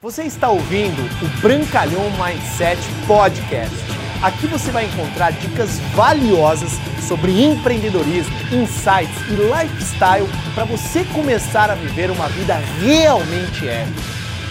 Você 0.00 0.22
está 0.22 0.48
ouvindo 0.48 1.02
o 1.02 1.40
Brancalhão 1.40 2.04
Mindset 2.12 2.80
Podcast. 3.04 3.74
Aqui 4.22 4.46
você 4.46 4.70
vai 4.70 4.84
encontrar 4.84 5.32
dicas 5.32 5.80
valiosas 5.96 6.70
sobre 7.08 7.42
empreendedorismo, 7.42 8.32
insights 8.52 9.20
e 9.28 9.32
lifestyle 9.32 10.28
para 10.54 10.64
você 10.66 11.04
começar 11.06 11.68
a 11.68 11.74
viver 11.74 12.12
uma 12.12 12.28
vida 12.28 12.54
realmente 12.80 13.66
épica. 13.66 14.00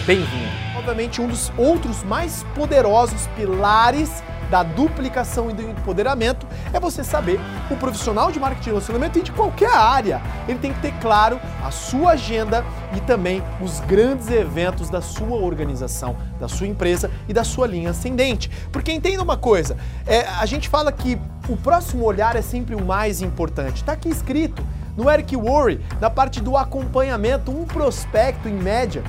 Bem-vindo! 0.06 0.52
Obviamente, 0.76 1.18
um 1.22 1.28
dos 1.28 1.50
outros 1.56 2.04
mais 2.04 2.44
poderosos 2.54 3.26
pilares 3.28 4.22
da 4.50 4.62
duplicação 4.62 5.50
e 5.50 5.52
do 5.52 5.62
empoderamento 5.62 6.46
é 6.72 6.80
você 6.80 7.04
saber 7.04 7.40
o 7.70 7.76
profissional 7.76 8.32
de 8.32 8.40
marketing 8.40 8.68
e 8.68 8.72
relacionamento 8.72 9.18
e 9.18 9.22
de 9.22 9.32
qualquer 9.32 9.70
área. 9.70 10.20
Ele 10.46 10.58
tem 10.58 10.72
que 10.72 10.80
ter 10.80 10.92
claro 11.00 11.40
a 11.64 11.70
sua 11.70 12.12
agenda 12.12 12.64
e 12.96 13.00
também 13.00 13.42
os 13.60 13.80
grandes 13.80 14.30
eventos 14.30 14.88
da 14.90 15.00
sua 15.00 15.36
organização, 15.36 16.16
da 16.40 16.48
sua 16.48 16.66
empresa 16.66 17.10
e 17.28 17.32
da 17.32 17.44
sua 17.44 17.66
linha 17.66 17.90
ascendente. 17.90 18.50
Porque 18.72 18.92
entenda 18.92 19.22
uma 19.22 19.36
coisa, 19.36 19.76
é, 20.06 20.26
a 20.26 20.46
gente 20.46 20.68
fala 20.68 20.90
que 20.90 21.18
o 21.48 21.56
próximo 21.56 22.04
olhar 22.04 22.36
é 22.36 22.42
sempre 22.42 22.74
o 22.74 22.84
mais 22.84 23.22
importante. 23.22 23.76
Está 23.76 23.92
aqui 23.92 24.08
escrito 24.08 24.62
no 24.96 25.08
Eric 25.10 25.36
Worre, 25.36 25.80
na 26.00 26.10
parte 26.10 26.40
do 26.40 26.56
acompanhamento, 26.56 27.52
um 27.52 27.64
prospecto 27.64 28.48
em 28.48 28.54
média 28.54 29.02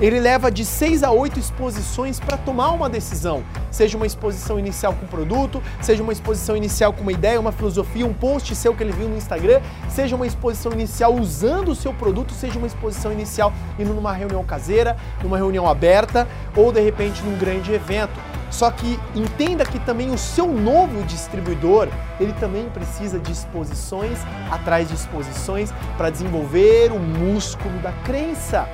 ele 0.00 0.20
leva 0.20 0.50
de 0.50 0.62
6 0.62 1.02
a 1.02 1.10
8 1.10 1.38
exposições 1.38 2.20
para 2.20 2.36
tomar 2.36 2.70
uma 2.70 2.88
decisão. 2.88 3.42
Seja 3.76 3.94
uma 3.94 4.06
exposição 4.06 4.58
inicial 4.58 4.94
com 4.94 5.06
produto, 5.06 5.62
seja 5.82 6.02
uma 6.02 6.10
exposição 6.10 6.56
inicial 6.56 6.94
com 6.94 7.02
uma 7.02 7.12
ideia, 7.12 7.38
uma 7.38 7.52
filosofia, 7.52 8.06
um 8.06 8.14
post 8.14 8.56
seu 8.56 8.74
que 8.74 8.82
ele 8.82 8.90
viu 8.90 9.06
no 9.06 9.18
Instagram, 9.18 9.60
seja 9.86 10.16
uma 10.16 10.26
exposição 10.26 10.72
inicial 10.72 11.14
usando 11.14 11.68
o 11.68 11.74
seu 11.74 11.92
produto, 11.92 12.32
seja 12.32 12.56
uma 12.56 12.66
exposição 12.66 13.12
inicial 13.12 13.52
indo 13.78 13.92
numa 13.92 14.14
reunião 14.14 14.42
caseira, 14.42 14.96
numa 15.22 15.36
reunião 15.36 15.68
aberta 15.68 16.26
ou 16.56 16.72
de 16.72 16.80
repente 16.80 17.22
num 17.22 17.36
grande 17.36 17.70
evento. 17.70 18.18
Só 18.50 18.70
que 18.70 18.98
entenda 19.14 19.62
que 19.66 19.78
também 19.80 20.10
o 20.10 20.16
seu 20.16 20.50
novo 20.50 21.02
distribuidor, 21.02 21.88
ele 22.18 22.32
também 22.40 22.70
precisa 22.70 23.18
de 23.18 23.30
exposições 23.30 24.18
atrás 24.50 24.88
de 24.88 24.94
exposições 24.94 25.70
para 25.98 26.08
desenvolver 26.08 26.92
o 26.92 26.98
músculo 26.98 27.78
da 27.80 27.92
crença 27.92 28.66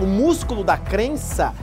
o 0.00 0.06
músculo 0.06 0.64
da 0.64 0.76
crença, 0.76 1.54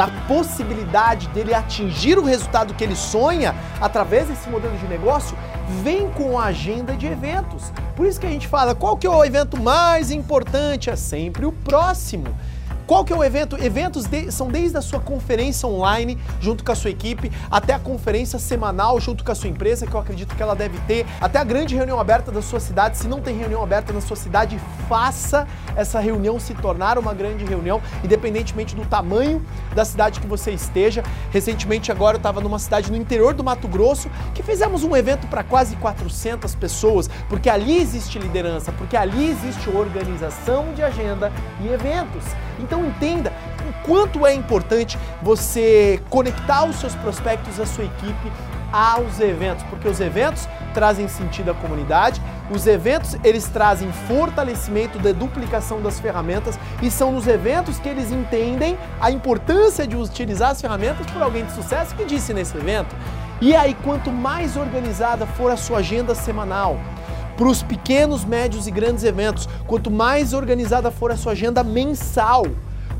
da 0.00 0.06
possibilidade 0.26 1.28
dele 1.28 1.52
atingir 1.52 2.18
o 2.18 2.24
resultado 2.24 2.72
que 2.72 2.82
ele 2.82 2.96
sonha 2.96 3.54
através 3.82 4.28
desse 4.28 4.48
modelo 4.48 4.74
de 4.78 4.86
negócio, 4.86 5.36
vem 5.82 6.08
com 6.12 6.38
a 6.38 6.46
agenda 6.46 6.96
de 6.96 7.06
eventos. 7.06 7.70
Por 7.94 8.06
isso 8.06 8.18
que 8.18 8.26
a 8.26 8.30
gente 8.30 8.48
fala, 8.48 8.74
qual 8.74 8.96
que 8.96 9.06
é 9.06 9.10
o 9.10 9.22
evento 9.22 9.60
mais 9.60 10.10
importante? 10.10 10.88
É 10.88 10.96
sempre 10.96 11.44
o 11.44 11.52
próximo. 11.52 12.34
Qual 12.90 13.04
que 13.04 13.12
é 13.12 13.16
o 13.16 13.22
evento? 13.22 13.56
Eventos 13.62 14.06
de, 14.06 14.32
são 14.32 14.48
desde 14.48 14.76
a 14.76 14.82
sua 14.82 14.98
conferência 14.98 15.68
online 15.68 16.18
junto 16.40 16.64
com 16.64 16.72
a 16.72 16.74
sua 16.74 16.90
equipe, 16.90 17.30
até 17.48 17.72
a 17.72 17.78
conferência 17.78 18.36
semanal 18.36 18.98
junto 18.98 19.22
com 19.22 19.30
a 19.30 19.34
sua 19.36 19.48
empresa, 19.48 19.86
que 19.86 19.94
eu 19.94 20.00
acredito 20.00 20.34
que 20.34 20.42
ela 20.42 20.56
deve 20.56 20.76
ter, 20.88 21.06
até 21.20 21.38
a 21.38 21.44
grande 21.44 21.76
reunião 21.76 22.00
aberta 22.00 22.32
da 22.32 22.42
sua 22.42 22.58
cidade. 22.58 22.98
Se 22.98 23.06
não 23.06 23.20
tem 23.20 23.38
reunião 23.38 23.62
aberta 23.62 23.92
na 23.92 24.00
sua 24.00 24.16
cidade, 24.16 24.58
faça 24.88 25.46
essa 25.76 26.00
reunião 26.00 26.40
se 26.40 26.52
tornar 26.52 26.98
uma 26.98 27.14
grande 27.14 27.44
reunião, 27.44 27.80
independentemente 28.02 28.74
do 28.74 28.84
tamanho 28.84 29.40
da 29.72 29.84
cidade 29.84 30.18
que 30.18 30.26
você 30.26 30.50
esteja. 30.50 31.04
Recentemente 31.30 31.92
agora 31.92 32.16
eu 32.16 32.18
estava 32.18 32.40
numa 32.40 32.58
cidade 32.58 32.90
no 32.90 32.96
interior 32.96 33.34
do 33.34 33.44
Mato 33.44 33.68
Grosso 33.68 34.10
que 34.34 34.42
fizemos 34.42 34.82
um 34.82 34.96
evento 34.96 35.28
para 35.28 35.44
quase 35.44 35.76
400 35.76 36.56
pessoas, 36.56 37.08
porque 37.28 37.48
ali 37.48 37.78
existe 37.78 38.18
liderança, 38.18 38.72
porque 38.72 38.96
ali 38.96 39.30
existe 39.30 39.70
organização 39.70 40.74
de 40.74 40.82
agenda 40.82 41.32
e 41.60 41.68
eventos. 41.68 42.24
Então 42.58 42.79
entenda 42.86 43.32
o 43.68 43.86
quanto 43.86 44.26
é 44.26 44.34
importante 44.34 44.98
você 45.22 46.00
conectar 46.08 46.64
os 46.64 46.76
seus 46.76 46.94
prospectos, 46.96 47.60
a 47.60 47.66
sua 47.66 47.84
equipe 47.84 48.32
aos 48.72 49.18
eventos, 49.18 49.64
porque 49.64 49.88
os 49.88 50.00
eventos 50.00 50.48
trazem 50.72 51.08
sentido 51.08 51.50
à 51.50 51.54
comunidade, 51.54 52.22
os 52.50 52.66
eventos 52.66 53.16
eles 53.24 53.46
trazem 53.48 53.90
fortalecimento 54.06 54.98
da 54.98 55.12
duplicação 55.12 55.80
das 55.82 55.98
ferramentas 55.98 56.58
e 56.80 56.90
são 56.90 57.10
nos 57.12 57.26
eventos 57.26 57.78
que 57.78 57.88
eles 57.88 58.12
entendem 58.12 58.78
a 59.00 59.10
importância 59.10 59.86
de 59.86 59.96
utilizar 59.96 60.50
as 60.50 60.60
ferramentas 60.60 61.06
por 61.06 61.22
alguém 61.22 61.44
de 61.44 61.52
sucesso 61.52 61.94
que 61.94 62.04
disse 62.04 62.32
nesse 62.32 62.56
evento. 62.56 62.94
E 63.40 63.56
aí, 63.56 63.74
quanto 63.82 64.12
mais 64.12 64.56
organizada 64.56 65.26
for 65.26 65.50
a 65.50 65.56
sua 65.56 65.78
agenda 65.78 66.14
semanal, 66.14 66.78
para 67.40 67.48
os 67.48 67.62
pequenos, 67.62 68.22
médios 68.22 68.66
e 68.66 68.70
grandes 68.70 69.02
eventos. 69.02 69.48
Quanto 69.66 69.90
mais 69.90 70.34
organizada 70.34 70.90
for 70.90 71.10
a 71.10 71.16
sua 71.16 71.32
agenda 71.32 71.64
mensal, 71.64 72.44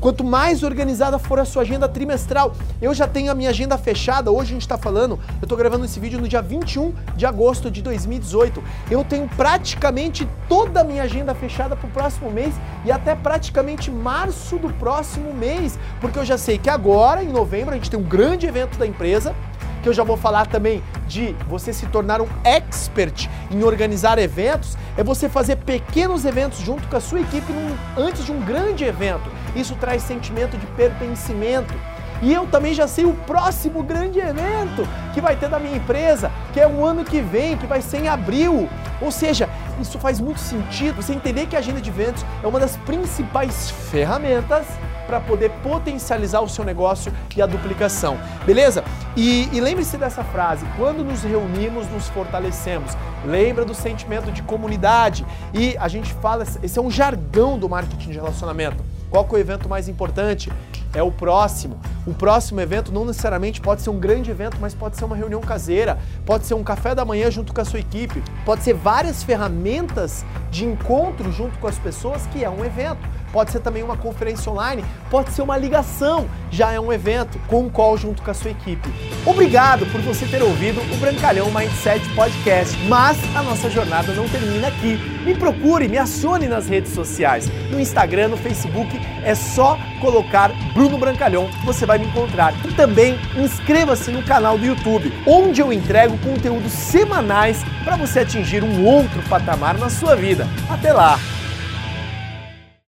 quanto 0.01 0.23
mais 0.23 0.63
organizada 0.63 1.19
for 1.19 1.39
a 1.39 1.45
sua 1.45 1.61
agenda 1.61 1.87
trimestral. 1.87 2.53
Eu 2.81 2.93
já 2.93 3.07
tenho 3.07 3.31
a 3.31 3.35
minha 3.35 3.51
agenda 3.51 3.77
fechada, 3.77 4.31
hoje 4.31 4.49
a 4.49 4.53
gente 4.53 4.63
está 4.63 4.77
falando, 4.77 5.19
eu 5.39 5.43
estou 5.45 5.57
gravando 5.57 5.85
esse 5.85 5.99
vídeo 5.99 6.19
no 6.19 6.27
dia 6.27 6.41
21 6.41 6.91
de 7.15 7.25
agosto 7.25 7.69
de 7.69 7.81
2018. 7.83 8.61
Eu 8.89 9.05
tenho 9.05 9.29
praticamente 9.29 10.27
toda 10.49 10.81
a 10.81 10.83
minha 10.83 11.03
agenda 11.03 11.35
fechada 11.35 11.75
para 11.75 11.87
o 11.87 11.91
próximo 11.91 12.31
mês 12.31 12.55
e 12.83 12.91
até 12.91 13.15
praticamente 13.15 13.91
março 13.91 14.57
do 14.57 14.73
próximo 14.73 15.33
mês, 15.33 15.77
porque 16.01 16.17
eu 16.17 16.25
já 16.25 16.37
sei 16.37 16.57
que 16.57 16.69
agora, 16.69 17.23
em 17.23 17.29
novembro, 17.29 17.71
a 17.71 17.75
gente 17.75 17.89
tem 17.89 17.99
um 17.99 18.03
grande 18.03 18.47
evento 18.47 18.79
da 18.79 18.87
empresa 18.87 19.35
que 19.81 19.89
eu 19.89 19.93
já 19.93 20.03
vou 20.03 20.17
falar 20.17 20.45
também 20.47 20.83
de 21.07 21.35
você 21.47 21.73
se 21.73 21.85
tornar 21.87 22.21
um 22.21 22.27
expert 22.43 23.27
em 23.49 23.63
organizar 23.63 24.19
eventos, 24.19 24.77
é 24.97 25.03
você 25.03 25.27
fazer 25.27 25.57
pequenos 25.57 26.25
eventos 26.25 26.59
junto 26.59 26.87
com 26.87 26.95
a 26.95 27.01
sua 27.01 27.21
equipe 27.21 27.51
num, 27.51 27.75
antes 27.97 28.25
de 28.25 28.31
um 28.31 28.39
grande 28.41 28.83
evento. 28.83 29.29
Isso 29.55 29.75
traz 29.75 30.03
sentimento 30.03 30.57
de 30.57 30.65
pertencimento. 30.67 31.73
E 32.21 32.31
eu 32.31 32.45
também 32.45 32.71
já 32.73 32.87
sei 32.87 33.03
o 33.03 33.13
próximo 33.13 33.81
grande 33.81 34.19
evento 34.19 34.87
que 35.11 35.19
vai 35.19 35.35
ter 35.35 35.49
da 35.49 35.57
minha 35.57 35.75
empresa, 35.75 36.31
que 36.53 36.59
é 36.59 36.67
o 36.67 36.85
ano 36.85 37.03
que 37.03 37.19
vem, 37.19 37.57
que 37.57 37.65
vai 37.65 37.81
ser 37.81 38.03
em 38.03 38.07
abril. 38.07 38.69
Ou 39.01 39.11
seja, 39.11 39.49
isso 39.81 39.97
faz 39.97 40.19
muito 40.19 40.39
sentido 40.39 41.01
você 41.01 41.13
entender 41.13 41.47
que 41.47 41.55
a 41.55 41.59
agenda 41.59 41.81
de 41.81 41.89
eventos 41.89 42.23
é 42.43 42.47
uma 42.47 42.59
das 42.59 42.77
principais 42.77 43.71
ferramentas 43.89 44.67
para 45.11 45.19
poder 45.19 45.51
potencializar 45.61 46.39
o 46.39 46.47
seu 46.47 46.63
negócio 46.63 47.11
e 47.35 47.41
a 47.41 47.45
duplicação, 47.45 48.17
beleza? 48.45 48.81
E, 49.17 49.49
e 49.51 49.59
lembre-se 49.59 49.97
dessa 49.97 50.23
frase: 50.23 50.65
quando 50.77 51.03
nos 51.03 51.21
reunimos, 51.21 51.85
nos 51.89 52.07
fortalecemos. 52.07 52.95
Lembra 53.25 53.65
do 53.65 53.75
sentimento 53.75 54.31
de 54.31 54.41
comunidade 54.41 55.25
e 55.53 55.75
a 55.77 55.89
gente 55.89 56.13
fala, 56.13 56.43
esse 56.63 56.79
é 56.79 56.81
um 56.81 56.89
jargão 56.89 57.59
do 57.59 57.67
marketing 57.67 58.11
de 58.11 58.15
relacionamento. 58.15 58.83
Qual 59.09 59.27
é 59.29 59.33
o 59.33 59.37
evento 59.37 59.67
mais 59.67 59.89
importante? 59.89 60.49
É 60.93 61.03
o 61.03 61.11
próximo. 61.11 61.77
O 62.05 62.13
próximo 62.13 62.59
evento 62.59 62.91
não 62.91 63.05
necessariamente 63.05 63.61
pode 63.61 63.81
ser 63.81 63.91
um 63.91 63.99
grande 63.99 64.31
evento, 64.31 64.57
mas 64.59 64.73
pode 64.73 64.97
ser 64.97 65.05
uma 65.05 65.15
reunião 65.15 65.41
caseira, 65.41 65.99
pode 66.25 66.45
ser 66.45 66.55
um 66.55 66.63
café 66.63 66.95
da 66.95 67.05
manhã 67.05 67.29
junto 67.29 67.53
com 67.53 67.61
a 67.61 67.65
sua 67.65 67.79
equipe, 67.79 68.23
pode 68.43 68.63
ser 68.63 68.73
várias 68.73 69.21
ferramentas 69.21 70.25
de 70.49 70.65
encontro 70.65 71.31
junto 71.31 71.59
com 71.59 71.67
as 71.67 71.77
pessoas 71.77 72.25
que 72.27 72.43
é 72.43 72.49
um 72.49 72.65
evento 72.65 73.07
pode 73.31 73.51
ser 73.51 73.59
também 73.59 73.81
uma 73.81 73.97
conferência 73.97 74.51
online, 74.51 74.83
pode 75.09 75.31
ser 75.31 75.41
uma 75.41 75.57
ligação, 75.57 76.27
já 76.49 76.71
é 76.71 76.79
um 76.79 76.91
evento 76.91 77.39
com 77.47 77.61
um 77.61 77.69
call 77.69 77.97
junto 77.97 78.21
com 78.21 78.29
a 78.29 78.33
sua 78.33 78.51
equipe. 78.51 78.89
Obrigado 79.25 79.85
por 79.87 80.01
você 80.01 80.25
ter 80.25 80.41
ouvido 80.43 80.81
o 80.93 80.97
Brancalhão 80.97 81.49
Mindset 81.51 82.07
Podcast, 82.13 82.77
mas 82.87 83.17
a 83.35 83.41
nossa 83.41 83.69
jornada 83.69 84.13
não 84.13 84.27
termina 84.27 84.67
aqui. 84.67 84.97
Me 85.23 85.35
procure, 85.35 85.87
me 85.87 85.97
acione 85.97 86.47
nas 86.47 86.67
redes 86.67 86.93
sociais, 86.93 87.49
no 87.69 87.79
Instagram, 87.79 88.29
no 88.29 88.37
Facebook, 88.37 88.99
é 89.23 89.35
só 89.35 89.77
colocar 89.99 90.51
Bruno 90.73 90.97
Brancalhão, 90.97 91.49
você 91.63 91.85
vai 91.91 91.97
me 91.97 92.05
encontrar. 92.05 92.53
E 92.65 92.73
também 92.73 93.19
inscreva-se 93.35 94.11
no 94.11 94.23
canal 94.23 94.57
do 94.57 94.65
YouTube, 94.65 95.11
onde 95.27 95.61
eu 95.61 95.73
entrego 95.73 96.17
conteúdos 96.19 96.71
semanais 96.71 97.63
para 97.83 97.97
você 97.97 98.19
atingir 98.19 98.63
um 98.63 98.85
outro 98.85 99.21
patamar 99.23 99.77
na 99.77 99.89
sua 99.89 100.15
vida. 100.15 100.47
Até 100.69 100.93
lá! 100.93 101.19